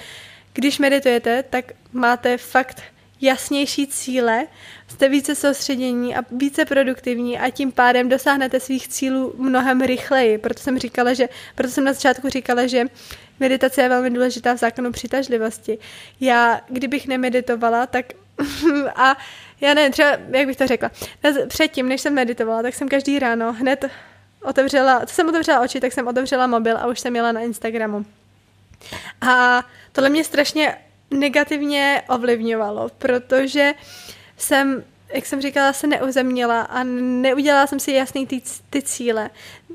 když 0.53 0.79
meditujete, 0.79 1.43
tak 1.43 1.71
máte 1.93 2.37
fakt 2.37 2.81
jasnější 3.21 3.87
cíle, 3.87 4.47
jste 4.87 5.09
více 5.09 5.35
soustředění 5.35 6.15
a 6.15 6.19
více 6.31 6.65
produktivní 6.65 7.39
a 7.39 7.49
tím 7.49 7.71
pádem 7.71 8.09
dosáhnete 8.09 8.59
svých 8.59 8.87
cílů 8.87 9.33
mnohem 9.37 9.81
rychleji. 9.81 10.37
Proto 10.37 10.59
jsem 10.59 10.79
říkala, 10.79 11.13
že, 11.13 11.29
proto 11.55 11.73
jsem 11.73 11.83
na 11.83 11.93
začátku 11.93 12.29
říkala, 12.29 12.67
že 12.67 12.85
meditace 13.39 13.81
je 13.81 13.89
velmi 13.89 14.09
důležitá 14.09 14.53
v 14.53 14.57
zákonu 14.57 14.91
přitažlivosti. 14.91 15.77
Já, 16.19 16.61
kdybych 16.69 17.07
nemeditovala, 17.07 17.85
tak 17.87 18.05
a 18.95 19.17
já 19.61 19.73
nevím, 19.73 19.91
třeba, 19.91 20.09
jak 20.29 20.47
bych 20.47 20.57
to 20.57 20.67
řekla, 20.67 20.91
předtím, 21.47 21.89
než 21.89 22.01
jsem 22.01 22.13
meditovala, 22.13 22.61
tak 22.61 22.75
jsem 22.75 22.89
každý 22.89 23.19
ráno 23.19 23.53
hned 23.53 23.85
otevřela, 24.43 25.05
co 25.05 25.15
jsem 25.15 25.29
otevřela 25.29 25.59
oči, 25.59 25.79
tak 25.79 25.93
jsem 25.93 26.07
otevřela 26.07 26.47
mobil 26.47 26.77
a 26.77 26.87
už 26.87 26.99
jsem 26.99 27.15
jela 27.15 27.31
na 27.31 27.41
Instagramu. 27.41 28.05
A 29.21 29.63
tohle 29.91 30.09
mě 30.09 30.23
strašně 30.23 30.77
negativně 31.11 32.03
ovlivňovalo, 32.09 32.89
protože 32.97 33.73
jsem, 34.37 34.83
jak 35.13 35.25
jsem 35.25 35.41
říkala, 35.41 35.73
se 35.73 35.87
neuzemnila 35.87 36.61
a 36.61 36.83
neudělala 36.83 37.67
jsem 37.67 37.79
si 37.79 37.91
jasný 37.91 38.27
ty, 38.27 38.41
ty 38.69 38.81
cíle. 38.81 39.29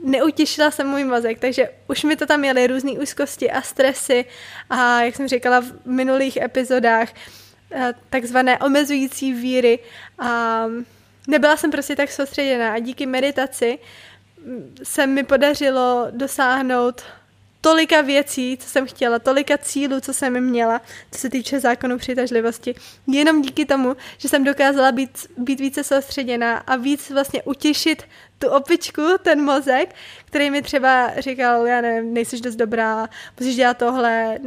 Neutěšila 0.04 0.70
jsem 0.70 0.86
můj 0.86 1.04
mozek, 1.04 1.38
takže 1.38 1.70
už 1.88 2.04
mi 2.04 2.16
to 2.16 2.26
tam 2.26 2.44
jeli 2.44 2.66
různé 2.66 2.92
úzkosti 2.92 3.50
a 3.50 3.62
stresy 3.62 4.24
a 4.70 5.02
jak 5.02 5.16
jsem 5.16 5.28
říkala 5.28 5.60
v 5.60 5.72
minulých 5.84 6.36
epizodách, 6.36 7.08
eh, 7.72 7.94
takzvané 8.10 8.58
omezující 8.58 9.32
víry 9.32 9.78
a 10.18 10.64
nebyla 11.28 11.56
jsem 11.56 11.70
prostě 11.70 11.96
tak 11.96 12.12
soustředěná 12.12 12.72
a 12.72 12.78
díky 12.78 13.06
meditaci 13.06 13.78
se 14.82 15.06
mi 15.06 15.24
podařilo 15.24 16.06
dosáhnout 16.10 17.02
tolika 17.64 18.00
věcí, 18.00 18.56
co 18.61 18.68
jsem 18.68 18.87
chtěla, 18.87 19.18
tolika 19.18 19.59
cílů, 19.59 20.00
co 20.00 20.14
jsem 20.14 20.40
měla, 20.40 20.80
co 21.11 21.18
se 21.18 21.30
týče 21.30 21.61
zákonu 21.61 21.99
přitažlivosti. 21.99 22.75
Jenom 23.06 23.42
díky 23.42 23.64
tomu, 23.64 23.97
že 24.18 24.28
jsem 24.28 24.44
dokázala 24.44 24.92
být, 24.92 25.26
být 25.38 25.61
více 25.61 25.85
soustředěná 25.85 26.56
a 26.56 26.76
víc 26.76 27.11
vlastně 27.11 27.42
utěšit 27.42 28.02
tu 28.38 28.49
opičku, 28.49 29.02
ten 29.23 29.42
mozek, 29.42 29.94
který 30.25 30.50
mi 30.50 30.62
třeba 30.62 31.11
říkal, 31.18 31.66
já 31.66 31.80
nevím, 31.80 32.14
nejsiš 32.14 32.40
dost 32.40 32.56
dobrá, 32.56 33.09
musíš 33.40 33.56
dělat 33.56 33.78
tohle, 33.78 34.38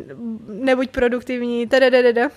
nebuď 0.48 0.90
produktivní, 0.90 1.68
tadadadada. 1.68 2.30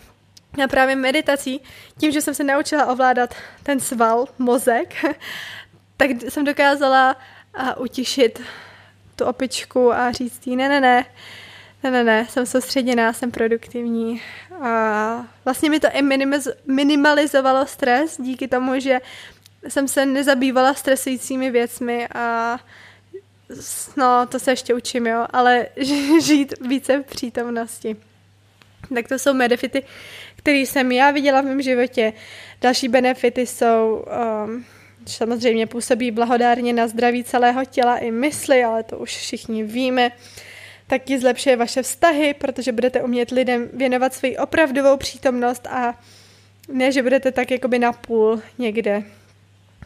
A 0.65 0.69
právě 0.69 0.97
meditací, 0.97 1.61
tím, 1.99 2.13
že 2.13 2.21
jsem 2.21 2.35
se 2.35 2.45
naučila 2.45 2.87
ovládat 2.87 3.35
ten 3.63 3.81
sval, 3.81 4.27
mozek, 4.39 4.95
tak 5.97 6.11
jsem 6.29 6.45
dokázala 6.45 7.17
utěšit 7.79 8.41
tu 9.21 9.27
opičku 9.27 9.93
a 9.93 10.12
říct 10.12 10.47
jí, 10.47 10.57
ne, 10.57 10.69
ne, 10.69 10.81
ne, 10.81 11.07
ne, 11.83 11.91
ne, 11.91 12.05
ne, 12.05 12.27
jsem 12.31 12.47
soustředěná, 12.47 13.12
jsem 13.12 13.31
produktivní. 13.31 14.23
A 14.62 15.27
vlastně 15.45 15.71
mi 15.71 15.81
to 15.81 15.89
i 15.93 16.03
minimalizovalo 16.67 17.67
stres 17.67 18.17
díky 18.21 18.49
tomu, 18.49 18.81
že 18.81 19.00
jsem 19.69 19.89
se 19.89 20.07
nezabývala 20.07 20.75
stresujícími 20.75 21.50
věcmi 21.50 22.09
a 22.15 22.59
no, 23.97 24.27
to 24.27 24.39
se 24.39 24.53
ještě 24.53 24.75
učím, 24.75 25.07
jo, 25.07 25.27
ale 25.31 25.67
žít 26.23 26.55
více 26.69 26.99
v 26.99 27.07
přítomnosti. 27.07 27.97
Tak 28.95 29.09
to 29.09 29.19
jsou 29.19 29.39
benefity, 29.39 29.83
které 30.37 30.59
jsem 30.59 30.93
já 30.93 31.11
viděla 31.11 31.41
v 31.41 31.45
mém 31.45 31.62
životě. 31.62 32.12
Další 32.61 32.89
benefity 32.89 33.47
jsou 33.47 34.05
um, 34.47 34.65
samozřejmě 35.17 35.67
působí 35.67 36.11
blahodárně 36.11 36.73
na 36.73 36.88
zdraví 36.88 37.25
celého 37.25 37.64
těla 37.64 37.99
i 37.99 38.11
mysli, 38.11 38.64
ale 38.64 38.83
to 38.83 38.99
už 38.99 39.17
všichni 39.17 39.62
víme. 39.62 40.12
Taky 40.87 41.19
zlepšuje 41.19 41.57
vaše 41.57 41.83
vztahy, 41.83 42.35
protože 42.35 42.73
budete 42.73 43.02
umět 43.02 43.31
lidem 43.31 43.69
věnovat 43.73 44.14
svoji 44.14 44.37
opravdovou 44.37 44.97
přítomnost 44.97 45.67
a 45.67 45.99
ne, 46.73 46.93
že 46.93 47.02
budete 47.02 47.33
tak 47.33 47.50
jakoby 47.50 47.79
napůl 47.79 48.43
někde. 48.59 49.02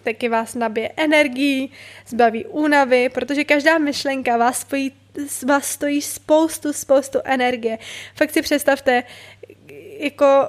taky 0.05 0.29
vás 0.29 0.55
nabije 0.55 0.91
energii, 0.97 1.69
zbaví 2.07 2.45
únavy, 2.45 3.09
protože 3.09 3.45
každá 3.45 3.79
myšlenka 3.79 4.37
vás, 4.37 4.61
spojí, 4.61 4.93
vás 5.47 5.67
stojí 5.67 6.03
spoustu, 6.03 6.73
spoustu 6.73 7.19
energie. 7.25 7.79
Fakt 8.15 8.33
si 8.33 8.43
představte, 8.43 9.03
jako 9.99 10.49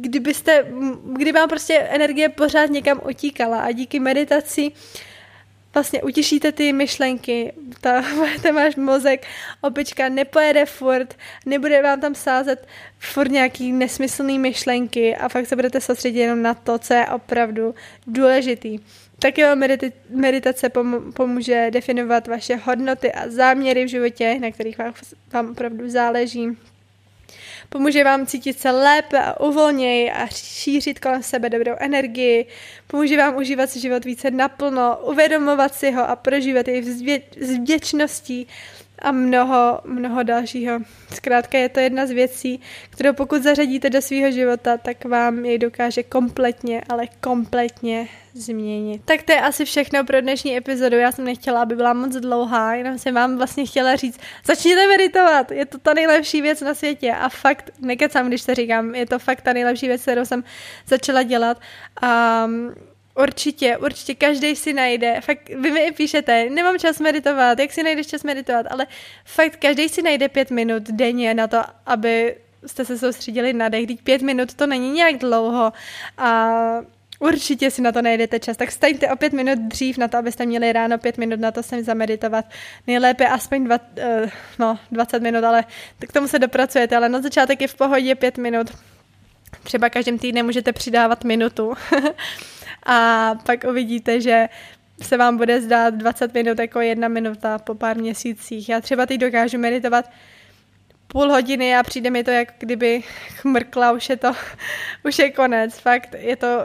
kdybyste, 0.00 0.66
kdyby 1.12 1.32
vám 1.32 1.48
prostě 1.48 1.74
energie 1.74 2.28
pořád 2.28 2.70
někam 2.70 3.00
utíkala 3.08 3.60
a 3.60 3.72
díky 3.72 4.00
meditaci 4.00 4.72
vlastně 5.74 6.02
utěšíte 6.02 6.52
ty 6.52 6.72
myšlenky, 6.72 7.52
ta, 7.80 8.04
ten 8.42 8.54
váš 8.54 8.76
mozek, 8.76 9.26
opička 9.60 10.08
nepojede 10.08 10.66
furt, 10.66 11.14
nebude 11.46 11.82
vám 11.82 12.00
tam 12.00 12.14
sázet 12.14 12.66
furt 12.98 13.30
nějaký 13.30 13.72
nesmyslný 13.72 14.38
myšlenky 14.38 15.16
a 15.16 15.28
fakt 15.28 15.46
se 15.46 15.56
budete 15.56 15.80
soustředit 15.80 16.20
jenom 16.20 16.42
na 16.42 16.54
to, 16.54 16.78
co 16.78 16.94
je 16.94 17.06
opravdu 17.06 17.74
důležitý. 18.06 18.78
Taky 19.18 19.42
vám 19.42 19.62
meditace 20.10 20.70
pomůže 21.14 21.70
definovat 21.70 22.26
vaše 22.26 22.56
hodnoty 22.56 23.12
a 23.12 23.30
záměry 23.30 23.84
v 23.84 23.88
životě, 23.88 24.38
na 24.40 24.50
kterých 24.50 24.78
vám, 24.78 24.94
vám 25.32 25.50
opravdu 25.50 25.90
záleží. 25.90 26.48
Pomůže 27.68 28.04
vám 28.04 28.26
cítit 28.26 28.58
se 28.58 28.70
lépe 28.70 29.18
a 29.18 29.40
uvolněji 29.40 30.10
a 30.10 30.26
šířit 30.26 30.98
kolem 30.98 31.22
sebe 31.22 31.50
dobrou 31.50 31.72
energii. 31.78 32.46
Pomůže 32.86 33.16
vám 33.16 33.36
užívat 33.36 33.70
si 33.70 33.80
život 33.80 34.04
více 34.04 34.30
naplno, 34.30 34.98
uvědomovat 35.02 35.74
si 35.74 35.90
ho 35.90 36.08
a 36.10 36.16
prožívat 36.16 36.68
jej 36.68 36.82
s 37.40 37.50
vděčností 37.50 38.46
a 39.02 39.12
mnoho, 39.12 39.80
mnoho 39.84 40.22
dalšího. 40.22 40.78
Zkrátka 41.14 41.58
je 41.58 41.68
to 41.68 41.80
jedna 41.80 42.06
z 42.06 42.10
věcí, 42.10 42.60
kterou 42.90 43.12
pokud 43.12 43.42
zařadíte 43.42 43.90
do 43.90 44.02
svého 44.02 44.30
života, 44.30 44.76
tak 44.76 45.04
vám 45.04 45.44
jej 45.44 45.58
dokáže 45.58 46.02
kompletně, 46.02 46.82
ale 46.88 47.06
kompletně 47.20 48.08
změnit. 48.34 49.02
Tak 49.04 49.22
to 49.22 49.32
je 49.32 49.40
asi 49.40 49.64
všechno 49.64 50.04
pro 50.04 50.20
dnešní 50.20 50.56
epizodu. 50.56 50.96
Já 50.96 51.12
jsem 51.12 51.24
nechtěla, 51.24 51.62
aby 51.62 51.76
byla 51.76 51.92
moc 51.92 52.16
dlouhá, 52.16 52.74
jenom 52.74 52.98
jsem 52.98 53.14
vám 53.14 53.36
vlastně 53.36 53.66
chtěla 53.66 53.96
říct, 53.96 54.20
začněte 54.44 54.86
meditovat, 54.86 55.50
je 55.50 55.66
to 55.66 55.78
ta 55.78 55.94
nejlepší 55.94 56.42
věc 56.42 56.60
na 56.60 56.74
světě 56.74 57.12
a 57.12 57.28
fakt, 57.28 57.70
nekecám, 57.80 58.28
když 58.28 58.44
to 58.44 58.54
říkám, 58.54 58.94
je 58.94 59.06
to 59.06 59.18
fakt 59.18 59.40
ta 59.40 59.52
nejlepší 59.52 59.86
věc, 59.86 60.02
kterou 60.02 60.24
jsem 60.24 60.44
začala 60.86 61.22
dělat. 61.22 61.60
Um, 62.44 62.74
Určitě, 63.14 63.76
určitě, 63.76 64.14
každý 64.14 64.56
si 64.56 64.72
najde, 64.72 65.20
fakt, 65.20 65.48
vy 65.48 65.70
mi 65.70 65.86
i 65.86 65.92
píšete, 65.92 66.50
nemám 66.50 66.78
čas 66.78 67.00
meditovat, 67.00 67.58
jak 67.58 67.72
si 67.72 67.82
najdeš 67.82 68.06
čas 68.06 68.22
meditovat, 68.24 68.66
ale 68.70 68.86
fakt 69.24 69.56
každý 69.56 69.88
si 69.88 70.02
najde 70.02 70.28
pět 70.28 70.50
minut 70.50 70.82
denně 70.82 71.34
na 71.34 71.46
to, 71.46 71.58
aby 71.86 72.36
jste 72.66 72.84
se 72.84 72.98
soustředili 72.98 73.52
na 73.52 73.68
dech, 73.68 73.86
pět 74.04 74.22
minut 74.22 74.54
to 74.54 74.66
není 74.66 74.90
nějak 74.90 75.18
dlouho 75.18 75.72
a 76.18 76.50
určitě 77.18 77.70
si 77.70 77.82
na 77.82 77.92
to 77.92 78.02
najdete 78.02 78.40
čas, 78.40 78.56
tak 78.56 78.72
staňte 78.72 79.08
o 79.08 79.16
pět 79.16 79.32
minut 79.32 79.58
dřív 79.58 79.98
na 79.98 80.08
to, 80.08 80.16
abyste 80.16 80.46
měli 80.46 80.72
ráno 80.72 80.98
pět 80.98 81.18
minut 81.18 81.40
na 81.40 81.50
to 81.50 81.62
sem 81.62 81.84
zameditovat. 81.84 82.44
Nejlépe 82.86 83.28
aspoň 83.28 83.64
dva, 83.64 83.78
uh, 83.78 84.30
no, 84.58 84.78
20 84.92 85.22
minut, 85.22 85.44
ale 85.44 85.64
k 86.08 86.12
tomu 86.12 86.28
se 86.28 86.38
dopracujete, 86.38 86.96
ale 86.96 87.08
na 87.08 87.22
začátek 87.22 87.60
je 87.60 87.68
v 87.68 87.74
pohodě 87.74 88.14
pět 88.14 88.38
minut. 88.38 88.70
Třeba 89.62 89.90
každým 89.90 90.18
týdnem 90.18 90.46
můžete 90.46 90.72
přidávat 90.72 91.24
minutu. 91.24 91.74
a 92.86 93.30
pak 93.46 93.64
uvidíte, 93.64 94.20
že 94.20 94.48
se 95.02 95.16
vám 95.16 95.36
bude 95.36 95.60
zdát 95.60 95.94
20 95.94 96.34
minut 96.34 96.58
jako 96.58 96.80
jedna 96.80 97.08
minuta 97.08 97.58
po 97.58 97.74
pár 97.74 97.96
měsících. 97.96 98.68
Já 98.68 98.80
třeba 98.80 99.06
teď 99.06 99.20
dokážu 99.20 99.58
meditovat 99.58 100.10
půl 101.06 101.30
hodiny 101.30 101.76
a 101.76 101.82
přijde 101.82 102.10
mi 102.10 102.24
to, 102.24 102.30
jak 102.30 102.54
kdyby 102.58 103.02
chmrkla, 103.28 103.92
už 103.92 104.08
je 104.08 104.16
to, 104.16 104.32
už 105.04 105.18
je 105.18 105.30
konec. 105.30 105.78
Fakt 105.78 106.14
je 106.18 106.36
to 106.36 106.58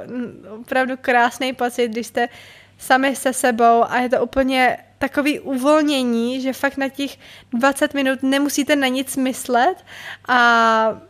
opravdu 0.59 0.93
krásný 1.01 1.53
pocit, 1.53 1.87
když 1.87 2.07
jste 2.07 2.29
sami 2.77 3.15
se 3.15 3.33
sebou 3.33 3.83
a 3.83 3.97
je 3.97 4.09
to 4.09 4.23
úplně 4.23 4.77
takový 4.97 5.39
uvolnění, 5.39 6.41
že 6.41 6.53
fakt 6.53 6.77
na 6.77 6.89
těch 6.89 7.17
20 7.53 7.93
minut 7.93 8.23
nemusíte 8.23 8.75
na 8.75 8.87
nic 8.87 9.15
myslet 9.15 9.85
a 10.27 11.01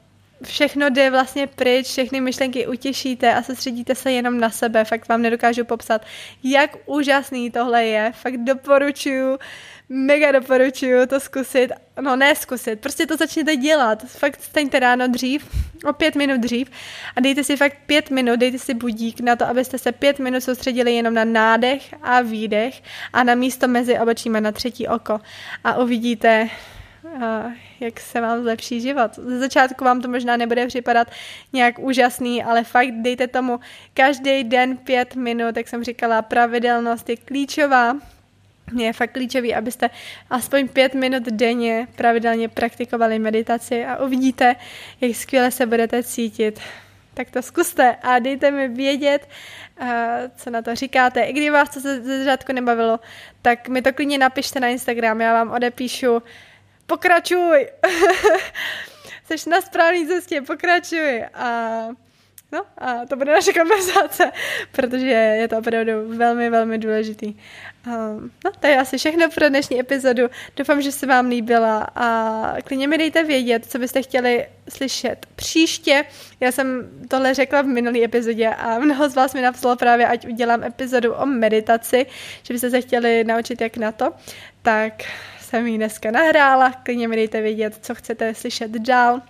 všechno 0.43 0.89
jde 0.89 1.09
vlastně 1.09 1.47
pryč, 1.47 1.87
všechny 1.87 2.21
myšlenky 2.21 2.67
utěšíte 2.67 3.33
a 3.33 3.43
soustředíte 3.43 3.95
se 3.95 4.11
jenom 4.11 4.39
na 4.39 4.49
sebe. 4.49 4.85
Fakt 4.85 5.07
vám 5.07 5.21
nedokážu 5.21 5.65
popsat, 5.65 6.05
jak 6.43 6.71
úžasný 6.85 7.51
tohle 7.51 7.85
je. 7.85 8.11
Fakt 8.15 8.37
doporučuju, 8.37 9.37
mega 9.89 10.31
doporučuju 10.31 11.05
to 11.07 11.19
zkusit. 11.19 11.71
No 12.01 12.15
ne 12.15 12.35
zkusit, 12.35 12.79
prostě 12.79 13.05
to 13.05 13.17
začněte 13.17 13.55
dělat. 13.55 14.03
Fakt 14.03 14.41
staňte 14.41 14.79
ráno 14.79 15.07
dřív, 15.07 15.45
o 15.85 15.93
pět 15.93 16.15
minut 16.15 16.41
dřív 16.41 16.71
a 17.15 17.21
dejte 17.21 17.43
si 17.43 17.57
fakt 17.57 17.77
pět 17.85 18.09
minut, 18.09 18.39
dejte 18.39 18.59
si 18.59 18.73
budík 18.73 19.19
na 19.19 19.35
to, 19.35 19.45
abyste 19.45 19.77
se 19.77 19.91
pět 19.91 20.19
minut 20.19 20.43
soustředili 20.43 20.95
jenom 20.95 21.13
na 21.13 21.25
nádech 21.25 21.95
a 22.03 22.21
výdech 22.21 22.81
a 23.13 23.23
na 23.23 23.35
místo 23.35 23.67
mezi 23.67 23.99
obočíma 23.99 24.39
na 24.39 24.51
třetí 24.51 24.87
oko. 24.87 25.19
A 25.63 25.77
uvidíte, 25.77 26.49
jak 27.79 27.99
se 27.99 28.21
vám 28.21 28.41
zlepší 28.41 28.81
život. 28.81 29.15
Ze 29.15 29.39
začátku 29.39 29.83
vám 29.83 30.01
to 30.01 30.07
možná 30.07 30.37
nebude 30.37 30.67
připadat 30.67 31.07
nějak 31.53 31.79
úžasný, 31.79 32.43
ale 32.43 32.63
fakt 32.63 32.91
dejte 32.91 33.27
tomu 33.27 33.59
každý 33.93 34.43
den 34.43 34.77
pět 34.77 35.15
minut, 35.15 35.57
jak 35.57 35.67
jsem 35.67 35.83
říkala, 35.83 36.21
pravidelnost 36.21 37.09
je 37.09 37.17
klíčová. 37.17 37.97
Je 38.77 38.93
fakt 38.93 39.11
klíčový, 39.11 39.55
abyste 39.55 39.89
aspoň 40.29 40.67
pět 40.67 40.93
minut 40.93 41.23
denně 41.23 41.87
pravidelně 41.95 42.49
praktikovali 42.49 43.19
meditaci 43.19 43.85
a 43.85 43.97
uvidíte, 43.97 44.55
jak 45.01 45.15
skvěle 45.15 45.51
se 45.51 45.65
budete 45.65 46.03
cítit. 46.03 46.59
Tak 47.13 47.31
to 47.31 47.41
zkuste 47.41 47.95
a 48.01 48.19
dejte 48.19 48.51
mi 48.51 48.67
vědět, 48.67 49.29
co 50.35 50.49
na 50.49 50.61
to 50.61 50.75
říkáte. 50.75 51.23
I 51.23 51.31
kdyby 51.31 51.49
vás 51.49 51.69
to 51.69 51.79
ze 51.79 52.19
začátku 52.19 52.53
nebavilo, 52.53 52.99
tak 53.41 53.67
mi 53.67 53.81
to 53.81 53.93
klidně 53.93 54.17
napište 54.17 54.59
na 54.59 54.67
Instagram, 54.67 55.21
já 55.21 55.33
vám 55.33 55.51
odepíšu 55.51 56.23
pokračuj. 56.87 57.67
Jsi 59.37 59.49
na 59.49 59.61
správné 59.61 60.07
cestě, 60.07 60.41
pokračuj. 60.41 61.23
A 61.33 61.87
No 62.51 62.61
a 62.77 63.05
to 63.05 63.15
bude 63.15 63.31
naše 63.31 63.53
konverzace, 63.53 64.31
protože 64.71 65.07
je 65.07 65.47
to 65.47 65.57
opravdu 65.57 65.91
velmi, 66.07 66.49
velmi 66.49 66.77
důležitý. 66.77 67.35
Um, 67.87 68.31
no, 68.45 68.51
to 68.59 68.67
je 68.67 68.77
asi 68.77 68.97
všechno 68.97 69.29
pro 69.29 69.49
dnešní 69.49 69.79
epizodu. 69.79 70.23
Doufám, 70.55 70.81
že 70.81 70.91
se 70.91 71.05
vám 71.05 71.27
líbila 71.27 71.87
a 71.95 72.53
klidně 72.63 72.87
mi 72.87 72.97
dejte 72.97 73.23
vědět, 73.23 73.65
co 73.65 73.79
byste 73.79 74.01
chtěli 74.01 74.47
slyšet 74.69 75.25
příště. 75.35 76.05
Já 76.39 76.51
jsem 76.51 76.89
tohle 77.07 77.33
řekla 77.33 77.61
v 77.61 77.65
minulý 77.65 78.03
epizodě 78.03 78.49
a 78.49 78.79
mnoho 78.79 79.09
z 79.09 79.15
vás 79.15 79.33
mi 79.33 79.41
napsalo 79.41 79.75
právě, 79.75 80.07
ať 80.07 80.27
udělám 80.27 80.63
epizodu 80.63 81.13
o 81.13 81.25
meditaci, 81.25 82.05
že 82.43 82.53
byste 82.53 82.69
se 82.69 82.81
chtěli 82.81 83.23
naučit 83.23 83.61
jak 83.61 83.77
na 83.77 83.91
to. 83.91 84.13
Tak 84.61 84.93
jsem 85.47 85.67
ji 85.67 85.77
dneska 85.77 86.11
nahrála, 86.11 86.71
klidně 86.71 87.07
mi 87.07 87.15
dejte 87.15 87.41
vědět, 87.41 87.79
co 87.81 87.95
chcete 87.95 88.35
slyšet 88.35 88.71
dál. 88.71 89.21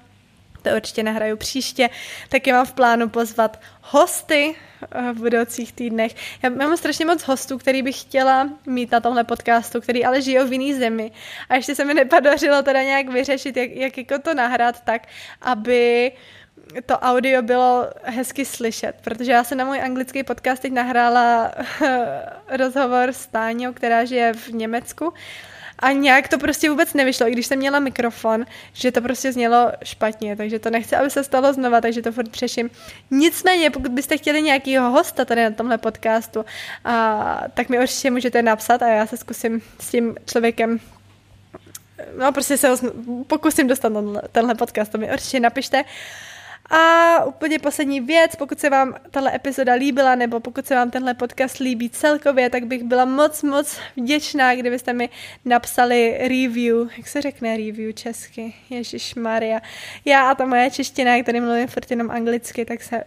To 0.61 0.69
určitě 0.75 1.03
nahraju 1.03 1.37
příště. 1.37 1.89
Taky 2.29 2.51
mám 2.51 2.65
v 2.65 2.73
plánu 2.73 3.09
pozvat 3.09 3.61
hosty 3.81 4.55
eh, 4.55 5.13
v 5.13 5.17
budoucích 5.17 5.73
týdnech. 5.73 6.15
Já 6.43 6.49
mám 6.49 6.77
strašně 6.77 7.05
moc 7.05 7.23
hostů, 7.23 7.57
který 7.57 7.81
bych 7.83 8.01
chtěla 8.01 8.49
mít 8.65 8.91
na 8.91 8.99
tomhle 8.99 9.23
podcastu, 9.23 9.81
který 9.81 10.05
ale 10.05 10.21
žijou 10.21 10.47
v 10.47 10.51
jiný 10.51 10.73
zemi. 10.73 11.11
A 11.49 11.55
ještě 11.55 11.75
se 11.75 11.85
mi 11.85 11.93
nepodařilo 11.93 12.63
teda 12.63 12.83
nějak 12.83 13.09
vyřešit, 13.09 13.57
jak, 13.57 13.71
jak 13.71 13.97
jako 13.97 14.19
to 14.19 14.33
nahrát 14.33 14.81
tak, 14.81 15.01
aby 15.41 16.11
to 16.85 16.99
audio 16.99 17.41
bylo 17.41 17.87
hezky 18.03 18.45
slyšet, 18.45 18.95
protože 19.03 19.31
já 19.31 19.43
jsem 19.43 19.57
na 19.57 19.65
můj 19.65 19.81
anglický 19.81 20.23
podcast 20.23 20.61
teď 20.61 20.73
nahrála 20.73 21.51
rozhovor 22.47 23.09
s 23.09 23.27
Táňou, 23.27 23.73
která 23.73 24.05
žije 24.05 24.33
v 24.33 24.49
Německu 24.49 25.13
a 25.79 25.91
nějak 25.91 26.27
to 26.27 26.37
prostě 26.37 26.69
vůbec 26.69 26.93
nevyšlo, 26.93 27.27
i 27.27 27.31
když 27.31 27.47
jsem 27.47 27.59
měla 27.59 27.79
mikrofon, 27.79 28.45
že 28.73 28.91
to 28.91 29.01
prostě 29.01 29.33
znělo 29.33 29.71
špatně, 29.83 30.35
takže 30.35 30.59
to 30.59 30.69
nechci, 30.69 30.95
aby 30.95 31.09
se 31.09 31.23
stalo 31.23 31.53
znova, 31.53 31.81
takže 31.81 32.01
to 32.01 32.11
furt 32.11 32.29
přeším. 32.29 32.69
Nicméně, 33.11 33.69
pokud 33.69 33.91
byste 33.91 34.17
chtěli 34.17 34.41
nějakýho 34.41 34.89
hosta 34.91 35.25
tady 35.25 35.43
na 35.43 35.51
tomhle 35.51 35.77
podcastu, 35.77 36.45
a, 36.85 37.41
tak 37.53 37.69
mi 37.69 37.79
určitě 37.79 38.11
můžete 38.11 38.41
napsat 38.41 38.81
a 38.81 38.87
já 38.87 39.07
se 39.07 39.17
zkusím 39.17 39.61
s 39.79 39.89
tím 39.89 40.15
člověkem 40.25 40.79
no 42.19 42.31
prostě 42.31 42.57
se 42.57 42.69
pokusím 43.27 43.67
dostat 43.67 43.89
na 43.89 44.21
tenhle 44.31 44.55
podcast, 44.55 44.91
to 44.91 44.97
mi 44.97 45.13
určitě 45.13 45.39
napište. 45.39 45.83
A 46.69 47.23
úplně 47.25 47.59
poslední 47.59 48.01
věc, 48.01 48.35
pokud 48.35 48.59
se 48.59 48.69
vám 48.69 48.95
tahle 49.11 49.35
epizoda 49.35 49.73
líbila, 49.73 50.15
nebo 50.15 50.39
pokud 50.39 50.67
se 50.67 50.75
vám 50.75 50.91
tenhle 50.91 51.13
podcast 51.13 51.57
líbí 51.57 51.89
celkově, 51.89 52.49
tak 52.49 52.65
bych 52.65 52.83
byla 52.83 53.05
moc, 53.05 53.43
moc 53.43 53.79
vděčná, 53.95 54.55
kdybyste 54.55 54.93
mi 54.93 55.09
napsali 55.45 56.17
review. 56.19 56.89
Jak 56.97 57.07
se 57.07 57.21
řekne 57.21 57.57
review 57.57 57.93
česky? 57.93 58.53
Ježíš 58.69 59.15
Maria. 59.15 59.61
Já 60.05 60.29
a 60.29 60.35
ta 60.35 60.45
moje 60.45 60.71
čeština, 60.71 61.15
jak 61.15 61.25
tady 61.25 61.41
mluvím 61.41 61.67
furt 61.67 61.91
jenom 61.91 62.11
anglicky, 62.11 62.65
tak 62.65 62.83
se 62.83 63.03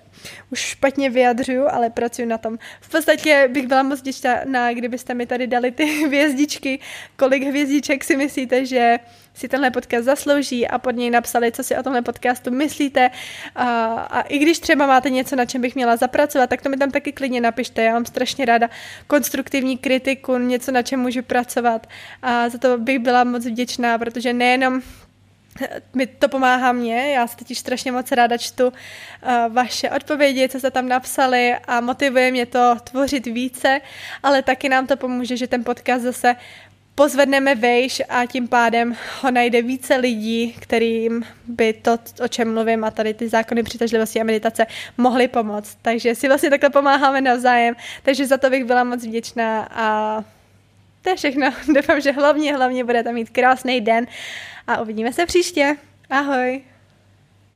už 0.53 0.59
špatně 0.59 1.11
vyjadřuju, 1.11 1.66
ale 1.70 1.90
pracuji 1.90 2.27
na 2.27 2.38
tom. 2.38 2.59
V 2.81 2.90
podstatě 2.90 3.49
bych 3.53 3.66
byla 3.66 3.83
moc 3.83 4.01
vděčná, 4.01 4.73
kdybyste 4.73 5.14
mi 5.14 5.27
tady 5.27 5.46
dali 5.46 5.70
ty 5.70 5.85
hvězdičky. 6.07 6.79
Kolik 7.16 7.42
hvězdiček 7.42 8.05
si 8.05 8.16
myslíte, 8.16 8.66
že 8.66 8.99
si 9.40 9.48
tenhle 9.48 9.70
podcast 9.70 10.05
zaslouží 10.05 10.68
a 10.68 10.79
pod 10.79 10.90
něj 10.90 11.11
napsali, 11.11 11.53
co 11.53 11.64
si 11.64 11.76
o 11.76 11.83
tomhle 11.83 12.03
podcastu 12.03 12.50
myslíte. 12.50 13.11
A, 13.57 13.66
a 14.11 14.20
i 14.20 14.38
když 14.38 14.59
třeba 14.59 14.87
máte 14.87 15.11
něco, 15.11 15.37
na 15.37 15.44
čem 15.44 15.61
bych 15.61 15.74
měla 15.74 15.96
zapracovat, 15.96 16.50
tak 16.50 16.62
to 16.62 16.68
mi 16.68 16.76
tam 16.76 16.90
taky 16.90 17.12
klidně 17.12 17.40
napište. 17.40 17.83
Já 17.83 17.92
mám 17.92 18.05
strašně 18.05 18.44
ráda 18.44 18.70
konstruktivní 19.07 19.79
kritiku, 19.79 20.38
něco, 20.38 20.72
na 20.72 20.83
čem 20.83 21.00
můžu 21.00 21.22
pracovat. 21.22 21.87
A 22.22 22.48
za 22.48 22.59
to 22.59 22.79
bych 22.79 22.98
byla 22.98 23.24
moc 23.24 23.46
vděčná, 23.46 23.98
protože 23.98 24.33
nejenom 24.33 24.83
mi 25.94 26.07
to 26.07 26.29
pomáhá 26.29 26.72
mě, 26.72 27.12
já 27.12 27.26
se 27.26 27.37
teď 27.37 27.59
strašně 27.59 27.92
moc 27.92 28.12
ráda 28.12 28.37
čtu 28.37 28.68
uh, 28.68 28.72
vaše 29.48 29.90
odpovědi, 29.90 30.48
co 30.48 30.59
jste 30.59 30.70
tam 30.70 30.88
napsali 30.88 31.55
a 31.66 31.81
motivuje 31.81 32.31
mě 32.31 32.46
to 32.46 32.76
tvořit 32.90 33.26
více, 33.26 33.81
ale 34.22 34.42
taky 34.42 34.68
nám 34.68 34.87
to 34.87 34.96
pomůže, 34.96 35.37
že 35.37 35.46
ten 35.46 35.64
podcast 35.64 36.03
zase 36.03 36.37
pozvedneme 37.00 37.54
vejš 37.54 38.02
a 38.08 38.26
tím 38.26 38.48
pádem 38.48 38.96
ho 39.20 39.30
najde 39.30 39.62
více 39.62 39.96
lidí, 39.96 40.52
kterým 40.60 41.24
by 41.46 41.72
to, 41.72 41.98
o 42.24 42.28
čem 42.28 42.54
mluvím 42.54 42.84
a 42.84 42.90
tady 42.90 43.14
ty 43.14 43.28
zákony 43.28 43.62
přitažlivosti 43.62 44.20
a 44.20 44.24
meditace 44.24 44.66
mohly 44.96 45.28
pomoct. 45.28 45.78
Takže 45.82 46.14
si 46.14 46.28
vlastně 46.28 46.50
takhle 46.50 46.70
pomáháme 46.70 47.20
navzájem, 47.20 47.74
takže 48.02 48.26
za 48.26 48.36
to 48.36 48.50
bych 48.50 48.64
byla 48.64 48.84
moc 48.84 49.04
vděčná 49.04 49.68
a 49.70 50.24
to 51.02 51.10
je 51.10 51.16
všechno. 51.16 51.46
Doufám, 51.74 52.00
že 52.00 52.12
hlavně, 52.12 52.56
hlavně 52.56 52.84
budete 52.84 53.12
mít 53.12 53.30
krásný 53.30 53.80
den 53.80 54.06
a 54.66 54.80
uvidíme 54.80 55.12
se 55.12 55.26
příště. 55.26 55.76
Ahoj! 56.10 56.69